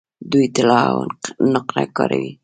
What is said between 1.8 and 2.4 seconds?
کاروي.